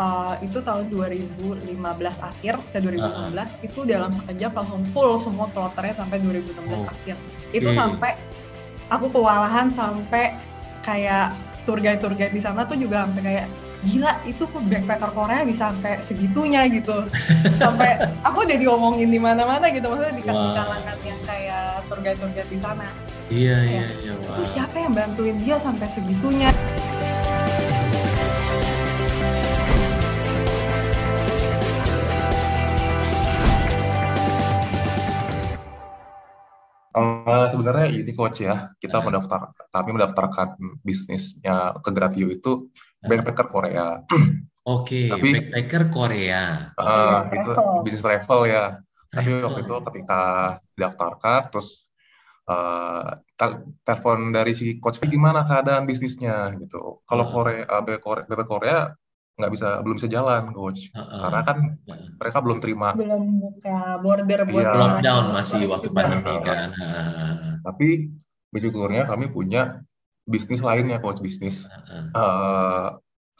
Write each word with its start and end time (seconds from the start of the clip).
uh, 0.00 0.40
itu 0.40 0.58
tahun 0.64 0.88
2015 0.88 1.68
akhir 2.00 2.54
ke 2.72 2.78
2016 2.80 2.96
uh. 2.96 3.48
itu 3.60 3.80
dalam 3.84 4.10
sekejap 4.12 4.52
langsung 4.56 4.82
full 4.96 5.20
semua 5.20 5.46
kloternya 5.52 5.92
sampai 6.00 6.16
2016 6.24 6.56
oh. 6.56 6.88
akhir. 6.88 7.16
Itu 7.52 7.68
okay. 7.68 7.76
sampai 7.76 8.12
aku 8.88 9.12
kewalahan 9.12 9.68
sampai 9.68 10.36
kayak 10.80 11.36
tour 11.68 11.78
guide 11.78 12.00
tour 12.00 12.16
guide 12.16 12.32
di 12.32 12.40
sana 12.40 12.64
tuh 12.64 12.80
juga 12.80 13.04
sampai 13.06 13.22
kayak 13.22 13.46
gila 13.82 14.14
itu 14.30 14.46
backpacker 14.46 15.10
Korea 15.10 15.42
bisa 15.42 15.74
sampai 15.74 15.98
segitunya 16.06 16.70
gitu 16.70 17.02
sampai 17.62 17.98
aku 18.22 18.46
udah 18.46 18.58
diomongin 18.58 19.10
di 19.10 19.18
mana-mana 19.18 19.70
gitu 19.74 19.90
maksudnya 19.90 20.14
di, 20.14 20.22
wow. 20.22 20.54
kalangan 20.54 20.98
yang 21.02 21.20
kayak 21.26 21.82
tour 21.90 21.98
guide 21.98 22.18
tour 22.18 22.30
guide 22.30 22.50
di 22.50 22.58
sana 22.62 22.86
iya 23.26 23.58
iya 23.62 23.86
iya 24.06 24.12
wow. 24.14 24.38
itu 24.38 24.42
siapa 24.54 24.76
yang 24.78 24.94
bantuin 24.94 25.34
dia 25.42 25.58
sampai 25.58 25.90
segitunya 25.90 26.54
Uh, 36.92 37.48
sebenarnya 37.48 37.88
ini 37.88 38.12
coach 38.12 38.44
ya, 38.44 38.68
kita 38.76 39.00
uh. 39.00 39.04
mendaftar, 39.04 39.56
kami 39.72 39.96
mendaftarkan 39.96 40.60
bisnisnya 40.84 41.80
ke 41.80 41.88
Gravio 41.88 42.28
itu 42.28 42.68
backpacker 43.00 43.48
Korea. 43.48 44.00
Oke, 44.62 45.08
okay, 45.08 45.10
Tapi, 45.10 45.28
backpacker 45.34 45.82
Korea. 45.90 46.70
Uh, 46.78 47.26
itu 47.34 47.50
bisnis 47.82 48.04
travel 48.04 48.40
ya. 48.46 48.64
Travel. 49.10 49.26
Tapi 49.26 49.30
waktu 49.42 49.60
itu 49.66 49.76
ketika 49.90 50.22
daftarkan, 50.78 51.40
terus 51.50 51.90
uh, 52.46 53.18
telepon 53.82 54.30
dari 54.30 54.52
si 54.54 54.78
coach 54.78 55.02
gimana 55.02 55.42
keadaan 55.42 55.88
bisnisnya 55.88 56.54
gitu. 56.60 57.02
Kalau 57.08 57.24
uh. 57.26 57.30
Korea, 57.32 57.64
uh, 57.66 57.82
backpacker 57.82 58.46
Korea 58.46 58.78
nggak 59.32 59.52
bisa 59.52 59.68
belum 59.80 59.96
bisa 59.96 60.08
jalan 60.12 60.52
coach. 60.52 60.92
Uh, 60.92 61.00
uh, 61.00 61.18
karena 61.28 61.40
kan 61.44 61.58
uh, 61.88 62.06
mereka 62.20 62.38
belum 62.44 62.58
terima. 62.60 62.88
Belum 62.92 63.24
buka 63.40 63.98
border 64.04 64.40
buat 64.44 64.64
iya, 64.64 64.76
lockdown 64.76 65.24
masih 65.32 65.62
waktu 65.68 65.88
pandemi 65.88 66.34
kan. 66.44 66.68
Uh, 66.76 67.32
tapi 67.64 68.12
bersyukurnya 68.52 69.08
kami 69.08 69.32
punya 69.32 69.80
bisnis 70.28 70.60
lainnya 70.60 71.00
coach 71.00 71.24
bisnis. 71.24 71.64
Uh, 71.88 72.12
uh, 72.12 72.84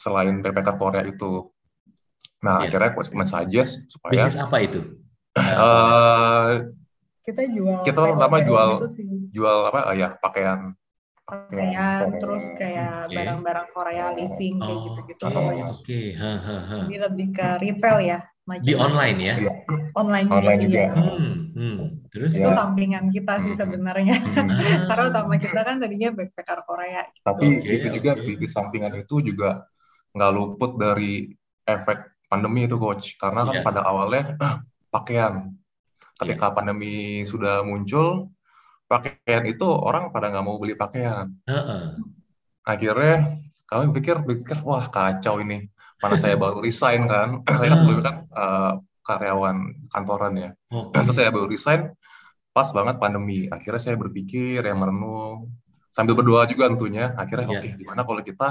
selain 0.01 0.41
PPK 0.41 0.69
Korea 0.81 1.05
itu. 1.05 1.53
Nah 2.43 2.65
yeah. 2.65 2.73
akhirnya 2.73 2.91
coach 2.97 3.11
mensuggest 3.13 3.87
supaya 3.93 4.13
bisnis 4.17 4.41
apa 4.41 4.57
itu? 4.65 4.81
Uh, 5.33 6.73
kita 7.23 7.47
jual 7.47 7.81
kita 7.87 8.01
pertama 8.03 8.43
jual 8.43 8.71
jual 9.31 9.59
apa 9.71 9.95
ya 9.95 10.19
pakaian 10.19 10.75
pakaian 11.23 12.19
terus 12.19 12.45
kayak 12.59 13.07
barang-barang 13.15 13.67
okay. 13.71 13.75
Korea 13.75 14.07
living 14.11 14.57
kayak 14.59 14.75
oh, 14.75 14.85
gitu-gitu 14.91 15.25
oh, 15.31 15.31
oke 15.31 15.63
okay. 15.81 16.07
jadi 16.87 16.97
lebih 17.09 17.27
ke 17.31 17.49
retail 17.63 17.99
ya 18.03 18.19
Maju 18.43 18.67
di 18.67 18.75
online 18.75 19.19
ya 19.23 19.35
iya. 19.39 19.55
online, 19.95 20.27
online 20.27 20.61
juga, 20.67 20.83
juga. 20.83 20.99
Hmm, 20.99 21.35
hmm. 21.55 21.79
terus 22.11 22.35
itu 22.35 22.43
ya. 22.43 22.59
sampingan 22.59 23.05
kita 23.15 23.35
sih 23.39 23.55
hmm. 23.55 23.61
sebenarnya 23.63 24.17
hmm. 24.19 24.51
karena 24.91 25.03
utama 25.15 25.35
kita 25.39 25.61
kan 25.63 25.79
tadinya 25.79 26.11
backpacker 26.11 26.61
Korea 26.67 27.07
gitu. 27.07 27.23
tapi 27.23 27.45
okay, 27.63 27.75
itu 27.79 27.89
juga 28.03 28.11
okay. 28.19 28.35
di 28.35 28.47
sampingan 28.51 28.93
itu 28.99 29.15
juga 29.23 29.51
nggak 30.19 30.33
luput 30.35 30.75
dari 30.75 31.31
efek 31.63 32.27
pandemi 32.27 32.67
itu 32.67 32.77
coach 32.83 33.15
karena 33.15 33.47
kan 33.47 33.55
yeah. 33.55 33.65
pada 33.65 33.81
awalnya 33.87 34.35
pakaian 34.95 35.55
ketika 36.19 36.51
yeah. 36.51 36.55
pandemi 36.59 37.23
sudah 37.23 37.63
muncul 37.63 38.35
pakaian 38.93 39.43
itu 39.49 39.65
orang 39.65 40.13
pada 40.13 40.29
nggak 40.29 40.45
mau 40.45 40.61
beli 40.61 40.77
pakaian. 40.77 41.33
Uh-uh. 41.49 41.97
Akhirnya 42.69 43.41
kami 43.65 43.97
pikir 43.97 44.21
pikir 44.29 44.61
wah 44.61 44.93
kacau 44.93 45.41
ini. 45.41 45.73
Mana 46.05 46.21
saya 46.21 46.37
baru 46.37 46.61
resign 46.67 47.09
kan, 47.09 47.41
saya 47.49 47.73
sebelumnya 47.73 48.05
kan 48.05 48.17
uh, 48.37 48.73
karyawan 49.01 49.57
kantoran 49.89 50.33
ya. 50.37 50.51
Okay. 50.69 51.09
Terus 51.09 51.17
saya 51.17 51.31
baru 51.33 51.49
resign 51.49 51.89
pas 52.53 52.69
banget 52.69 53.01
pandemi. 53.01 53.49
Akhirnya 53.49 53.81
saya 53.81 53.97
berpikir 53.97 54.61
yang 54.61 54.77
merenung 54.77 55.49
sambil 55.89 56.13
berdoa 56.13 56.45
juga 56.45 56.69
tentunya. 56.69 57.17
Akhirnya 57.17 57.49
yeah. 57.49 57.55
oke 57.57 57.65
okay, 57.65 57.73
gimana 57.81 58.01
kalau 58.05 58.21
kita 58.21 58.49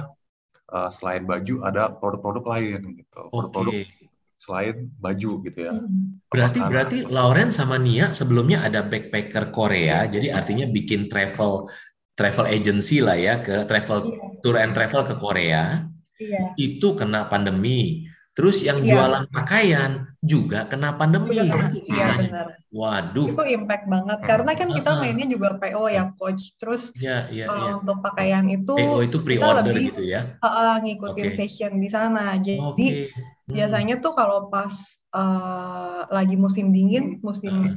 uh, 0.73 0.89
selain 0.89 1.29
baju 1.29 1.55
ada 1.61 1.93
produk-produk 1.93 2.43
lain 2.57 2.81
gitu. 2.97 3.21
Produk-produk 3.29 3.73
okay 3.77 4.00
selain 4.41 4.89
baju 4.97 5.31
gitu 5.45 5.59
ya. 5.69 5.77
Hmm. 5.77 6.17
Berarti 6.25 6.57
Makanan. 6.57 6.71
berarti 6.73 6.97
Lauren 7.05 7.49
sama 7.53 7.77
Nia 7.77 8.09
sebelumnya 8.09 8.65
ada 8.65 8.81
backpacker 8.81 9.53
Korea, 9.53 10.09
jadi 10.09 10.33
artinya 10.33 10.65
bikin 10.65 11.05
travel 11.05 11.69
travel 12.17 12.49
agency 12.49 13.05
lah 13.05 13.17
ya 13.17 13.45
ke 13.45 13.69
travel 13.69 14.09
iya. 14.09 14.17
tour 14.41 14.57
and 14.57 14.73
travel 14.73 15.05
ke 15.05 15.13
Korea. 15.13 15.85
Iya. 16.17 16.57
Itu 16.57 16.97
kena 16.97 17.29
pandemi. 17.29 18.09
Terus 18.31 18.63
yang 18.63 18.79
iya. 18.79 18.95
jualan 18.95 19.23
pakaian 19.27 20.07
juga 20.23 20.63
kena 20.63 20.95
pandemi. 20.95 21.35
Iya, 21.35 21.67
iya 21.83 22.05
benar. 22.15 22.47
Waduh. 22.71 23.35
Itu 23.35 23.43
impact 23.43 23.85
banget 23.91 24.19
karena 24.23 24.51
kan 24.55 24.69
kita 24.71 24.91
mainnya 25.03 25.27
juga 25.27 25.59
PO 25.59 25.83
ya 25.91 26.15
coach. 26.15 26.55
Terus 26.55 26.95
ya, 26.95 27.27
ya, 27.27 27.51
kalau 27.51 27.67
ya. 27.67 27.73
untuk 27.83 27.97
pakaian 27.99 28.47
itu 28.47 28.71
PO 28.71 29.03
itu 29.03 29.17
pre-order 29.19 29.75
gitu 29.75 30.03
ya. 30.07 30.39
Uh, 30.39 30.79
ngikutin 30.79 31.27
okay. 31.27 31.35
fashion 31.35 31.83
di 31.83 31.89
sana. 31.91 32.39
Jadi 32.39 32.63
okay. 32.63 33.11
hmm. 33.11 33.51
biasanya 33.51 33.95
tuh 33.99 34.15
kalau 34.15 34.47
pas 34.47 34.71
uh, 35.11 36.07
lagi 36.07 36.39
musim 36.39 36.71
dingin, 36.71 37.19
musim 37.19 37.51
uh. 37.51 37.75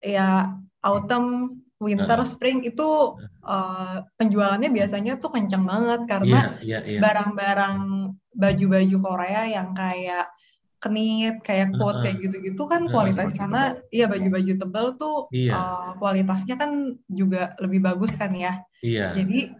ya 0.00 0.56
autumn 0.80 1.52
winter, 1.78 2.18
uh. 2.18 2.26
spring 2.26 2.66
itu 2.66 3.18
uh, 3.46 3.96
penjualannya 4.18 4.70
biasanya 4.70 5.22
tuh 5.22 5.30
kencang 5.30 5.62
banget 5.62 6.00
karena 6.10 6.58
yeah, 6.60 6.78
yeah, 6.78 6.82
yeah. 6.84 7.00
barang-barang 7.00 7.76
baju-baju 8.34 8.96
Korea 8.98 9.42
yang 9.46 9.74
kayak 9.74 10.26
kenit, 10.78 11.42
kayak 11.42 11.74
coat, 11.74 11.98
uh, 11.98 12.02
kayak 12.06 12.22
gitu-gitu 12.22 12.62
kan 12.70 12.86
uh, 12.86 12.90
kualitas 12.90 13.34
sana, 13.34 13.78
iya 13.90 14.06
baju-baju 14.06 14.52
tebal 14.54 14.86
tuh 14.94 15.26
iya. 15.34 15.54
uh, 15.54 15.90
kualitasnya 15.98 16.54
kan 16.54 16.94
juga 17.10 17.58
lebih 17.58 17.82
bagus 17.82 18.14
kan 18.14 18.30
ya. 18.34 18.62
Iya. 18.82 19.14
Jadi 19.14 19.50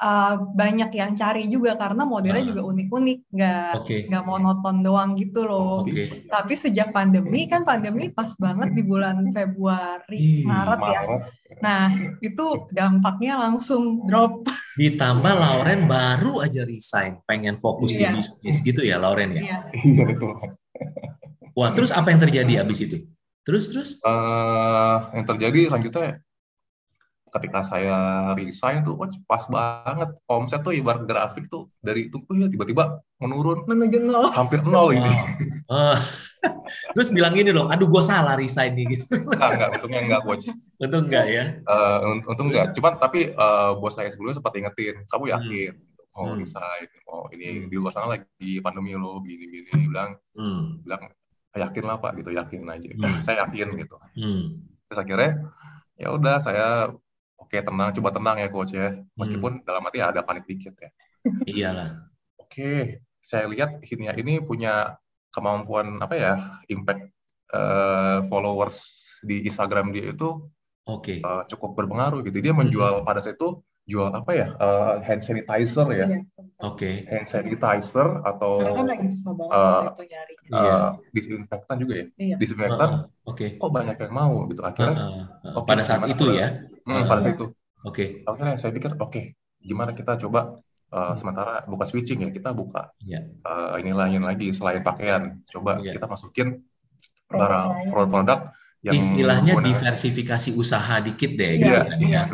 uh, 0.00 0.34
banyak 0.56 0.90
yang 0.96 1.12
cari 1.14 1.46
juga 1.46 1.76
karena 1.76 2.08
modelnya 2.08 2.42
uh. 2.42 2.48
juga 2.48 2.62
unik-unik, 2.66 3.18
nggak 3.30 3.70
okay. 3.84 4.00
nggak 4.08 4.24
monoton 4.24 4.76
doang 4.80 5.14
gitu 5.14 5.44
loh. 5.44 5.84
Okay. 5.84 6.26
Tapi 6.26 6.52
sejak 6.56 6.90
pandemi 6.90 7.46
kan 7.46 7.62
pandemi 7.62 8.08
pas 8.08 8.32
banget 8.40 8.72
di 8.72 8.82
bulan 8.82 9.28
Februari, 9.30 10.48
Maret 10.48 10.80
ya. 10.88 11.00
Nah 11.60 11.84
itu 12.24 12.46
dampaknya 12.72 13.38
langsung 13.38 14.08
drop. 14.08 14.48
Ditambah 14.80 15.34
Lauren 15.36 15.84
baru 15.84 16.40
aja 16.40 16.64
resign, 16.64 17.20
pengen 17.28 17.60
fokus 17.60 17.92
yeah. 17.92 17.98
di 17.98 18.04
iya. 18.04 18.12
bisnis 18.16 18.58
gitu 18.64 18.80
ya 18.80 18.96
Lauren 18.96 19.36
ya. 19.36 19.42
Iya, 19.44 19.58
iya 19.84 20.04
betul. 20.08 20.32
Wah 21.52 21.70
terus 21.76 21.92
apa 21.92 22.08
yang 22.08 22.20
terjadi 22.24 22.64
abis 22.64 22.88
itu? 22.88 22.96
Terus 23.44 23.72
terus? 23.72 23.90
Uh, 24.00 25.12
yang 25.12 25.26
terjadi 25.28 25.60
lanjutnya 25.68 26.24
ketika 27.30 27.62
saya 27.62 28.30
resign 28.34 28.82
tuh 28.82 28.98
wah, 28.98 29.10
pas 29.24 29.46
banget 29.46 30.10
omset 30.26 30.60
tuh 30.66 30.74
ibarat 30.74 31.06
grafik 31.06 31.46
tuh 31.46 31.70
dari 31.78 32.10
itu 32.10 32.18
ya 32.34 32.50
tiba-tiba 32.50 32.98
menurun 33.22 33.64
menuju 33.70 33.98
nol 34.02 34.34
hampir 34.34 34.60
nol 34.66 34.90
ini 34.90 35.12
uh, 35.70 35.96
terus 36.96 37.08
bilang 37.14 37.36
gini 37.36 37.54
dong 37.54 37.70
aduh 37.70 37.86
gue 37.86 38.02
salah 38.02 38.34
resign 38.34 38.74
nih 38.74 38.96
gitu 38.98 39.14
enggak 39.14 39.50
enggak 39.54 39.68
untungnya 39.78 40.00
enggak 40.06 40.22
coach 40.26 40.46
untung 40.80 41.04
enggak 41.06 41.26
ya 41.30 41.44
uh, 41.68 41.98
untung 42.26 42.48
enggak 42.50 42.74
cuman 42.74 42.92
tapi 42.98 43.30
uh, 43.36 43.78
bos 43.78 43.94
saya 43.94 44.10
sebelumnya 44.10 44.42
sempat 44.42 44.54
ingetin 44.58 44.96
kamu 45.06 45.24
hmm. 45.28 45.34
yakin 45.36 45.72
hmm. 45.76 46.10
mau 46.16 46.24
hmm. 46.26 46.38
resign 46.42 46.86
mau 47.06 47.20
ini 47.30 47.46
hmm. 47.46 47.66
di 47.70 47.76
luar 47.78 47.92
sana 47.94 48.06
lagi 48.18 48.52
pandemi 48.58 48.96
lo 48.98 49.22
gini 49.22 49.44
gini 49.46 49.70
bilang 49.86 50.18
hmm. 50.34 50.82
bilang 50.82 51.02
yakin 51.54 51.84
lah 51.86 51.96
pak 51.98 52.12
gitu 52.18 52.30
yakin 52.34 52.60
aja 52.66 52.88
hmm. 52.90 53.20
saya 53.22 53.36
yakin 53.46 53.68
gitu 53.78 53.96
hmm. 54.18 54.42
terus 54.90 54.98
akhirnya 54.98 55.30
ya 56.00 56.08
udah 56.16 56.36
saya 56.40 56.68
oke 57.50 57.66
tenang 57.66 57.90
coba 57.98 58.08
tenang 58.14 58.36
ya 58.38 58.48
coach 58.54 58.70
ya 58.70 58.94
meskipun 59.18 59.58
hmm. 59.58 59.66
dalam 59.66 59.82
arti 59.82 59.98
ada 59.98 60.22
panik 60.22 60.46
dikit 60.46 60.78
ya 60.78 60.90
iyalah 61.50 62.06
oke 62.38 63.02
saya 63.18 63.50
lihat 63.50 63.82
Hinia 63.82 64.14
ini 64.14 64.38
punya 64.38 64.94
kemampuan 65.34 65.98
apa 65.98 66.14
ya 66.14 66.32
impact 66.70 67.10
uh, 67.50 68.22
followers 68.30 68.78
di 69.26 69.50
Instagram 69.50 69.90
dia 69.90 70.14
itu 70.14 70.46
oke 70.86 71.02
okay. 71.02 71.18
uh, 71.26 71.42
cukup 71.50 71.74
berpengaruh 71.74 72.22
gitu 72.22 72.38
dia 72.38 72.54
menjual 72.54 73.02
hmm. 73.02 73.06
pada 73.06 73.18
saat 73.18 73.34
itu 73.34 73.58
jual 73.90 74.10
apa 74.14 74.30
ya 74.30 74.46
uh, 74.62 75.02
hand 75.02 75.18
sanitizer 75.26 75.86
ya 75.90 76.06
iya, 76.06 76.18
oke 76.62 76.78
okay. 76.78 76.94
hand 77.10 77.26
sanitizer 77.26 78.22
atau 78.22 78.62
kan 78.62 78.86
lagi 78.86 79.10
uh, 79.26 79.90
uh, 80.54 80.94
disinfektan 81.10 81.76
juga 81.82 81.94
ya 81.98 82.06
iya. 82.22 82.36
disinfektan 82.38 83.10
uh, 83.10 83.26
oke 83.26 83.34
okay. 83.34 83.48
kok 83.58 83.70
banyak 83.74 83.98
yang 83.98 84.14
mau 84.14 84.46
gitu 84.46 84.62
akhirnya 84.62 84.94
uh, 84.94 85.02
uh, 85.02 85.46
uh. 85.50 85.54
Okay, 85.58 85.68
pada 85.74 85.82
saat 85.82 86.06
itu 86.06 86.24
ya 86.30 86.48
hmm, 86.86 87.04
pada 87.10 87.20
saat 87.26 87.34
itu 87.34 87.46
oke 87.50 87.90
okay. 87.90 88.08
akhirnya 88.22 88.54
saya 88.62 88.70
pikir 88.70 88.94
oke 88.94 89.10
okay, 89.10 89.24
gimana 89.58 89.90
kita 89.90 90.14
coba 90.22 90.62
uh, 90.94 91.14
sementara 91.18 91.66
buka 91.66 91.84
switching 91.90 92.22
ya 92.22 92.30
kita 92.30 92.54
buka 92.54 92.94
yeah. 93.02 93.26
uh, 93.42 93.74
inilah 93.82 94.06
yang 94.06 94.22
lagi 94.22 94.54
selain 94.54 94.86
pakaian 94.86 95.42
coba 95.50 95.82
yeah. 95.82 95.98
kita 95.98 96.06
masukin 96.06 96.62
barang 97.26 97.90
produk-produk 97.90 98.54
yang 98.80 98.96
istilahnya 98.96 99.60
diversifikasi 99.60 100.56
usaha 100.56 101.04
dikit 101.04 101.36
deh 101.36 101.52
iya, 101.60 101.62
gitu 101.62 101.76
kan, 101.84 102.00
ya. 102.00 102.24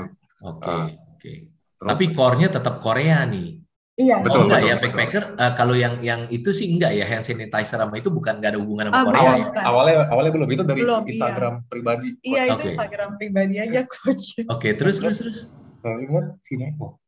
Oke. 0.47 0.62
Okay. 0.62 0.82
Oke. 1.26 1.34
Okay. 1.76 1.87
Tapi 1.87 2.05
core-nya 2.14 2.49
tetap 2.49 2.78
Korea 2.78 3.26
nih. 3.26 3.67
Iya. 3.96 4.20
Betul, 4.20 4.44
oh, 4.44 4.46
enggak 4.46 4.61
betul, 4.61 4.70
ya 4.70 4.76
backpacker 4.76 5.25
uh, 5.40 5.52
kalau 5.56 5.73
yang 5.73 6.05
yang 6.05 6.28
itu 6.28 6.52
sih 6.52 6.69
enggak 6.69 6.93
ya 6.93 7.08
hand 7.08 7.25
sanitizer 7.25 7.81
sama 7.81 7.96
itu 7.96 8.12
bukan 8.12 8.38
enggak 8.38 8.52
ada 8.52 8.61
hubungan 8.61 8.93
sama 8.93 8.96
ah, 9.00 9.05
Korea. 9.08 9.20
Awal, 9.20 9.37
ya? 9.37 9.46
Awalnya 9.64 9.94
awalnya 10.12 10.32
belum 10.37 10.49
itu 10.52 10.62
dari 10.69 10.81
belum, 10.84 11.02
Instagram 11.08 11.52
iya. 11.56 11.69
pribadi. 11.73 12.08
Iya, 12.20 12.43
itu 12.44 12.52
okay. 12.52 12.69
Instagram 12.76 13.11
pribadi 13.17 13.55
aja 13.56 13.81
coach. 13.88 14.25
Oke, 14.37 14.46
okay, 14.52 14.73
terus 14.76 15.00
terus 15.00 15.19
terus. 15.25 15.38
Lihat 15.81 16.26
sini 16.44 16.76
oh, 16.76 17.00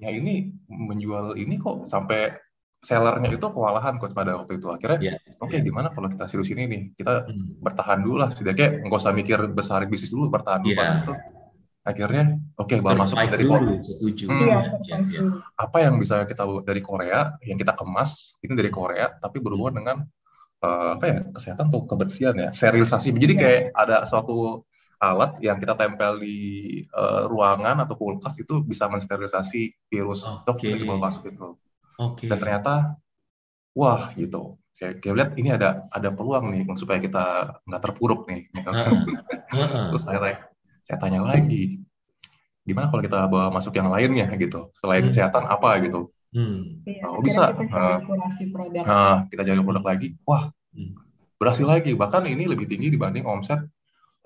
ya 0.00 0.08
ini 0.16 0.48
menjual 0.72 1.36
ini 1.36 1.60
kok 1.60 1.84
sampai 1.84 2.32
sellernya 2.80 3.36
itu 3.36 3.46
kewalahan 3.52 4.00
coach 4.00 4.16
pada 4.16 4.40
waktu 4.40 4.56
itu 4.56 4.72
akhirnya 4.72 5.12
yeah, 5.12 5.16
oke 5.36 5.52
okay, 5.52 5.60
yeah. 5.60 5.68
gimana 5.68 5.92
kalau 5.92 6.08
kita 6.08 6.24
serius 6.32 6.48
ini 6.48 6.64
nih 6.64 6.82
kita 6.96 7.28
hmm. 7.28 7.60
bertahan 7.60 8.00
dulu 8.00 8.24
lah 8.24 8.32
setidaknya 8.32 8.88
nggak 8.88 9.00
usah 9.04 9.12
mikir 9.12 9.36
besar 9.52 9.84
bisnis 9.84 10.08
dulu 10.08 10.32
bertahan 10.32 10.64
dulu 10.64 10.72
yeah. 10.72 11.04
itu 11.04 11.12
akhirnya 11.90 12.38
oke 12.56 12.70
okay, 12.70 12.78
baru 12.78 13.02
masuk 13.02 13.16
dari 13.18 13.44
Korea. 13.46 13.78
Setuju. 13.82 14.24
Hmm, 14.30 14.46
ya, 14.46 14.60
ya, 14.86 14.96
ya. 15.10 15.20
Apa 15.58 15.76
yang 15.82 15.98
bisa 15.98 16.22
kita 16.24 16.46
buat 16.46 16.64
dari 16.64 16.80
Korea 16.80 17.34
yang 17.42 17.58
kita 17.58 17.74
kemas 17.74 18.40
ini 18.40 18.54
dari 18.54 18.70
Korea 18.70 19.12
tapi 19.18 19.42
berhubungan 19.42 19.74
dengan 19.82 19.96
uh, 20.64 20.96
apa 20.96 21.04
ya 21.04 21.18
kesehatan 21.34 21.68
atau 21.68 21.84
kebersihan 21.84 22.34
ya 22.36 22.50
sterilisasi. 22.54 23.12
Jadi 23.12 23.34
ya. 23.36 23.40
kayak 23.40 23.62
ada 23.74 23.96
suatu 24.06 24.64
alat 25.00 25.40
yang 25.40 25.56
kita 25.56 25.74
tempel 25.74 26.20
di 26.20 26.38
uh, 26.92 27.24
ruangan 27.24 27.88
atau 27.88 27.96
kulkas 27.96 28.36
itu 28.36 28.60
bisa 28.60 28.84
mensterilisasi 28.86 29.88
virus 29.88 30.28
okay. 30.44 30.76
untuk 30.76 30.84
coba 30.84 31.08
masuk 31.08 31.32
itu. 31.32 31.48
Okay. 31.96 32.28
Dan 32.28 32.36
ternyata 32.36 33.00
wah 33.72 34.12
gitu. 34.14 34.60
Saya 34.76 34.96
lihat 34.96 35.36
ini 35.36 35.52
ada 35.52 35.88
ada 35.92 36.08
peluang 36.08 36.52
nih 36.52 36.64
supaya 36.76 37.00
kita 37.00 37.24
nggak 37.64 37.82
terpuruk 37.84 38.28
nih. 38.28 38.48
Uh 38.54 38.72
-uh. 38.72 39.88
Terus 39.92 40.04
saya 40.04 40.18
saya 40.90 40.98
tanya 40.98 41.22
lagi 41.22 41.78
gimana 42.66 42.86
kalau 42.92 43.02
kita 43.02 43.18
bawa 43.26 43.50
masuk 43.50 43.72
yang 43.74 43.88
lainnya 43.88 44.28
gitu. 44.36 44.70
Selain 44.76 45.02
hmm. 45.02 45.10
kesehatan 45.10 45.44
apa? 45.48 45.80
Gitu. 45.82 46.10
Hmm. 46.30 46.86
oh, 47.10 47.22
bisa. 47.22 47.50
kita 47.58 47.66
uh, 47.74 47.98
nah, 48.86 49.26
kita 49.26 49.42
jadi 49.42 49.62
produk 49.62 49.84
lagi. 49.86 50.14
Wah 50.22 50.52
hmm. 50.76 50.92
berhasil 51.40 51.66
lagi. 51.66 51.96
Bahkan 51.96 52.28
ini 52.28 52.46
lebih 52.46 52.70
tinggi 52.70 52.92
dibanding 52.92 53.26
omset 53.26 53.64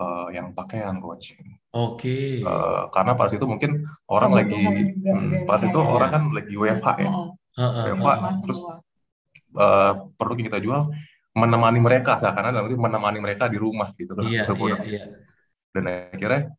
uh, 0.00 0.28
yang 0.34 0.52
pakaian 0.52 0.99
coach. 1.00 1.37
Oke. 1.72 2.00
Okay. 2.00 2.28
uh, 2.44 2.90
karena 2.93 3.12
pas 3.16 3.31
itu 3.32 3.46
mungkin 3.49 3.87
orang 4.11 4.31
oh, 4.32 4.37
lagi 4.37 4.62
hmm, 4.62 5.49
pas 5.49 5.61
itu 5.62 5.78
orang 5.78 6.11
kan 6.11 6.22
lagi 6.34 6.55
WFH 6.56 6.88
ya. 7.00 7.11
Uh, 7.11 7.31
uh, 7.62 7.84
WFH 7.94 8.08
uh, 8.08 8.34
terus 8.44 8.61
uh, 9.56 9.93
produk 10.19 10.37
yang 10.37 10.49
kita 10.50 10.61
jual 10.61 10.81
menemani 11.34 11.82
mereka 11.82 12.14
seakan-akan 12.14 12.62
nanti 12.62 12.78
menemani 12.78 13.19
mereka 13.19 13.50
di 13.50 13.58
rumah 13.58 13.90
gitu. 13.99 14.14
Iya, 14.22 14.46
iya, 14.46 14.78
iya 14.87 15.05
dan 15.75 15.85
akhirnya 16.15 16.55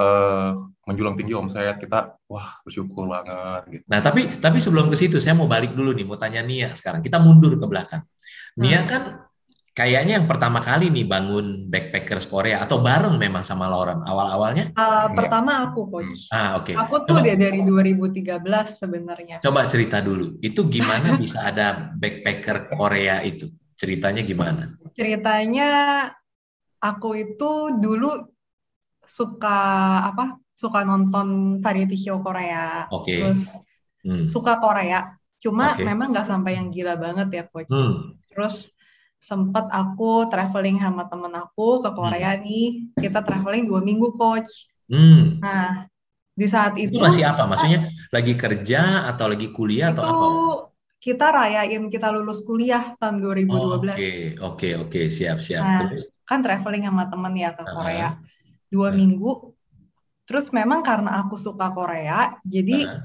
uh, 0.00 0.50
menjulang 0.88 1.18
tinggi 1.18 1.34
omset 1.34 1.76
kita 1.76 2.16
wah 2.30 2.62
bersyukur 2.62 3.04
banget 3.10 3.62
gitu. 3.68 3.84
Nah 3.90 4.00
tapi 4.00 4.38
tapi 4.40 4.62
sebelum 4.62 4.88
ke 4.88 4.96
situ 4.96 5.20
saya 5.20 5.36
mau 5.36 5.50
balik 5.50 5.76
dulu 5.76 5.92
nih 5.92 6.06
mau 6.08 6.16
tanya 6.16 6.40
Nia 6.40 6.72
sekarang 6.72 7.04
kita 7.04 7.20
mundur 7.20 7.58
ke 7.60 7.66
belakang. 7.68 8.06
Nia 8.56 8.80
hmm. 8.80 8.88
kan 8.88 9.02
kayaknya 9.76 10.22
yang 10.22 10.24
pertama 10.30 10.64
kali 10.64 10.88
nih 10.88 11.04
bangun 11.04 11.68
backpackers 11.68 12.30
Korea 12.32 12.64
atau 12.64 12.80
bareng 12.80 13.20
memang 13.20 13.44
sama 13.44 13.68
Lauren 13.68 14.00
awal-awalnya? 14.06 14.72
Uh, 14.72 15.12
pertama 15.12 15.68
aku 15.68 15.90
coach. 15.90 16.32
Ah 16.32 16.56
oke. 16.56 16.72
Okay. 16.72 16.74
Aku 16.78 17.04
tuh 17.04 17.20
udah 17.20 17.36
dari 17.36 17.60
2013 17.60 18.40
sebenarnya. 18.72 19.36
Coba 19.42 19.68
cerita 19.68 20.00
dulu 20.00 20.38
itu 20.40 20.64
gimana 20.70 21.16
bisa 21.22 21.44
ada 21.44 21.92
backpacker 21.92 22.72
Korea 22.72 23.20
itu 23.26 23.52
ceritanya 23.76 24.24
gimana? 24.24 24.72
Ceritanya 24.96 25.68
aku 26.80 27.18
itu 27.18 27.74
dulu 27.76 28.35
suka 29.06 29.58
apa 30.12 30.42
suka 30.56 30.82
nonton 30.82 31.60
variety 31.60 31.96
show 32.00 32.18
Korea 32.24 32.88
okay. 32.88 33.22
terus 33.22 33.60
hmm. 34.02 34.24
suka 34.24 34.56
Korea 34.58 35.14
cuma 35.36 35.76
okay. 35.76 35.84
memang 35.84 36.10
nggak 36.16 36.26
sampai 36.26 36.56
yang 36.56 36.72
gila 36.72 36.96
banget 36.96 37.28
ya 37.30 37.44
coach 37.52 37.68
hmm. 37.68 38.16
terus 38.32 38.72
sempet 39.20 39.68
aku 39.68 40.26
traveling 40.32 40.80
sama 40.80 41.04
temen 41.12 41.32
aku 41.36 41.84
ke 41.84 41.90
Korea 41.92 42.34
hmm. 42.34 42.40
nih 42.42 42.66
kita 42.96 43.20
traveling 43.20 43.68
dua 43.68 43.84
minggu 43.84 44.16
coach 44.16 44.72
hmm. 44.88 45.44
nah 45.44 45.84
di 46.36 46.44
saat 46.48 46.76
itu, 46.76 46.96
itu 46.96 47.00
masih 47.00 47.24
apa 47.24 47.48
maksudnya 47.48 47.88
lagi 48.12 48.36
kerja 48.36 49.08
atau 49.08 49.24
lagi 49.32 49.48
kuliah 49.52 49.92
itu, 49.92 50.00
atau 50.00 50.04
apa 50.04 50.26
kita 51.00 51.32
rayain 51.32 51.84
kita 51.88 52.12
lulus 52.12 52.44
kuliah 52.44 52.96
tahun 52.96 53.20
2012 53.20 53.52
oke 53.52 53.76
okay, 53.76 54.16
oke 54.40 54.56
okay, 54.56 54.72
okay. 54.80 55.04
siap 55.12 55.40
siap 55.40 55.64
nah, 55.64 55.80
Terus? 55.84 56.08
kan 56.24 56.40
traveling 56.40 56.84
sama 56.84 57.08
temen 57.08 57.32
ya 57.36 57.52
ke 57.52 57.64
Korea 57.64 58.08
uh 58.08 58.12
-huh 58.16 58.44
dua 58.76 58.92
hmm. 58.92 58.98
minggu. 59.00 59.32
Terus 60.28 60.52
memang 60.52 60.84
karena 60.84 61.24
aku 61.24 61.40
suka 61.40 61.72
Korea, 61.72 62.36
jadi 62.44 62.84
uh. 62.84 63.00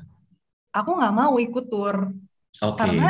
aku 0.75 0.99
nggak 0.99 1.15
mau 1.15 1.39
ikut 1.39 1.65
tur. 1.71 2.11
Okay. 2.59 2.75
Karena 2.75 3.09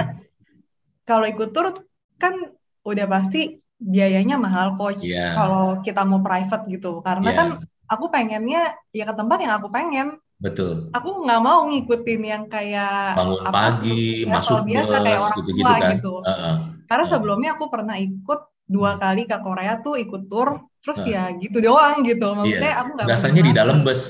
kalau 1.08 1.26
ikut 1.26 1.50
tur 1.50 1.74
kan 2.22 2.54
udah 2.86 3.08
pasti 3.10 3.58
biayanya 3.82 4.38
mahal 4.38 4.78
coach. 4.78 5.08
Yeah. 5.08 5.34
Kalau 5.34 5.82
kita 5.82 6.06
mau 6.06 6.22
private 6.22 6.68
gitu, 6.70 7.02
karena 7.02 7.30
yeah. 7.34 7.38
kan 7.40 7.48
aku 7.88 8.06
pengennya 8.12 8.76
ya 8.94 9.08
ke 9.10 9.14
tempat 9.16 9.38
yang 9.42 9.54
aku 9.58 9.72
pengen. 9.72 10.20
Betul. 10.42 10.90
Aku 10.92 11.22
nggak 11.24 11.42
mau 11.42 11.70
ngikutin 11.70 12.22
yang 12.26 12.44
kayak 12.50 13.14
bangun 13.14 13.46
apa, 13.46 13.54
pagi, 13.54 14.26
ya, 14.26 14.34
masuk 14.34 14.66
biasa 14.66 14.96
kayak 15.06 15.20
orang 15.22 15.38
gitu-gitu 15.38 15.64
tua 15.64 15.78
kan. 15.78 15.92
gitu. 15.96 16.14
Uh 16.18 16.32
-uh. 16.34 16.56
Karena 16.90 17.06
sebelumnya 17.08 17.50
aku 17.56 17.66
pernah 17.70 17.96
ikut 17.96 18.42
dua 18.72 18.96
hmm. 18.96 19.02
kali 19.04 19.24
ke 19.28 19.38
Korea 19.44 19.74
tuh 19.84 20.00
ikut 20.00 20.32
tur 20.32 20.64
terus 20.80 21.04
nah. 21.04 21.12
ya 21.12 21.24
gitu 21.38 21.58
doang 21.60 22.02
gitu 22.08 22.32
maksudnya 22.32 22.72
iya. 22.72 22.82
aku 22.82 22.90
nggak 22.96 23.08
rasanya 23.12 23.42
di 23.44 23.54
dalam 23.54 23.78
bus 23.84 24.02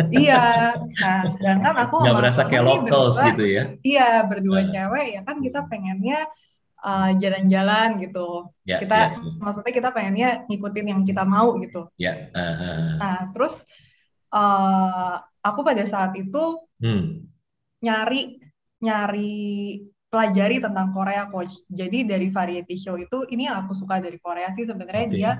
iya 0.24 0.74
nah 0.74 1.28
sedangkan 1.28 1.74
aku 1.84 1.94
nggak 2.00 2.16
berasa 2.16 2.42
kayak 2.48 2.64
locals 2.64 3.16
berdua, 3.20 3.28
gitu 3.28 3.44
ya 3.44 3.64
iya 3.84 4.08
berdua 4.24 4.60
nah. 4.64 4.68
cewek 4.72 5.06
ya 5.12 5.20
kan 5.22 5.36
kita 5.44 5.60
pengennya 5.68 6.18
uh, 6.80 7.10
jalan-jalan 7.20 7.88
gitu 8.00 8.28
ya, 8.64 8.80
kita 8.80 8.98
ya. 9.12 9.36
maksudnya 9.38 9.72
kita 9.76 9.88
pengennya 9.92 10.28
ngikutin 10.48 10.86
yang 10.88 11.00
kita 11.04 11.22
mau 11.28 11.54
gitu 11.60 11.92
ya 12.00 12.32
uh, 12.32 12.40
uh. 12.40 12.88
nah 12.96 13.18
terus 13.36 13.62
uh, 14.32 15.20
aku 15.44 15.60
pada 15.60 15.84
saat 15.84 16.16
itu 16.16 16.64
hmm. 16.80 17.28
nyari 17.84 18.40
nyari 18.80 19.84
pelajari 20.10 20.58
tentang 20.58 20.90
Korea 20.90 21.30
coach. 21.30 21.62
Jadi 21.70 22.02
dari 22.02 22.28
variety 22.28 22.74
show 22.74 22.98
itu 22.98 23.24
ini 23.30 23.46
yang 23.46 23.64
aku 23.64 23.72
suka 23.78 24.02
dari 24.02 24.18
Korea 24.18 24.50
sih 24.52 24.66
sebenarnya 24.66 25.06
okay. 25.06 25.14
dia 25.14 25.30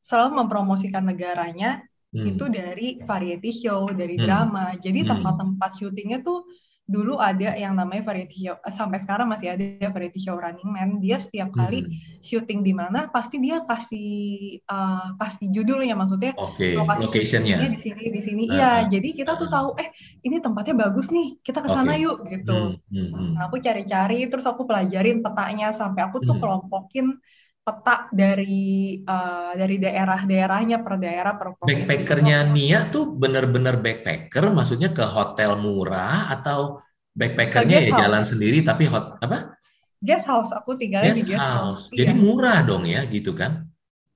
selalu 0.00 0.42
mempromosikan 0.42 1.04
negaranya 1.04 1.84
hmm. 2.16 2.24
itu 2.24 2.44
dari 2.48 2.96
variety 3.04 3.52
show, 3.52 3.92
dari 3.92 4.16
hmm. 4.16 4.24
drama. 4.24 4.72
Jadi 4.80 5.04
hmm. 5.04 5.08
tempat-tempat 5.12 5.70
syutingnya 5.76 6.24
tuh 6.24 6.48
dulu 6.86 7.18
ada 7.18 7.58
yang 7.58 7.74
namanya 7.74 8.06
variety 8.06 8.46
show 8.46 8.54
sampai 8.70 9.02
sekarang 9.02 9.26
masih 9.26 9.58
ada 9.58 9.90
variety 9.90 10.22
show 10.22 10.38
Running 10.38 10.70
Man 10.70 11.02
dia 11.02 11.18
setiap 11.18 11.50
kali 11.50 11.82
hmm. 11.82 12.22
syuting 12.22 12.62
di 12.62 12.70
mana 12.70 13.10
pasti 13.10 13.42
dia 13.42 13.66
kasih 13.66 14.62
uh, 14.70 15.18
kasih 15.18 15.50
judulnya 15.50 15.98
maksudnya 15.98 16.38
okay. 16.38 16.78
lokasi 16.78 17.10
locationnya 17.10 17.58
di 17.74 17.80
sini 17.82 18.02
di 18.14 18.20
sini 18.22 18.42
uh, 18.46 18.54
iya 18.54 18.70
uh, 18.70 18.80
jadi 18.86 19.08
kita 19.18 19.34
tuh 19.34 19.50
tahu 19.50 19.74
eh 19.82 19.90
ini 20.22 20.38
tempatnya 20.38 20.86
bagus 20.86 21.10
nih 21.10 21.42
kita 21.42 21.58
ke 21.58 21.68
sana 21.74 21.98
okay. 21.98 22.06
yuk 22.06 22.16
gitu 22.30 22.78
hmm. 22.86 23.08
Hmm. 23.10 23.34
Nah, 23.34 23.50
aku 23.50 23.58
cari-cari 23.58 24.30
terus 24.30 24.46
aku 24.46 24.62
pelajarin 24.62 25.26
petanya 25.26 25.74
sampai 25.74 26.06
aku 26.06 26.22
tuh 26.22 26.38
hmm. 26.38 26.42
kelompokin 26.42 27.18
peta 27.66 28.06
dari 28.14 29.02
uh, 29.02 29.50
dari 29.58 29.82
daerah-daerahnya 29.82 30.86
per 30.86 31.02
daerah 31.02 31.34
per 31.34 31.58
provinsi. 31.58 31.82
Backpackernya 31.82 32.46
Nia 32.46 32.86
tuh 32.94 33.10
bener-bener 33.10 33.82
backpacker, 33.82 34.54
maksudnya 34.54 34.94
ke 34.94 35.02
hotel 35.02 35.58
murah 35.58 36.30
atau 36.30 36.78
backpackernya 37.10 37.82
ya 37.82 37.90
house. 37.90 38.00
jalan 38.06 38.22
sendiri 38.22 38.62
tapi 38.62 38.86
hot 38.86 39.18
apa? 39.18 39.58
Guest 39.98 40.30
house, 40.30 40.54
aku 40.54 40.78
tinggal 40.78 41.10
di 41.10 41.26
guest 41.26 41.42
house. 41.42 41.90
house. 41.90 41.90
Jadi 41.90 42.14
iya. 42.14 42.22
murah 42.22 42.62
dong 42.62 42.86
ya, 42.86 43.02
gitu 43.10 43.34
kan? 43.34 43.66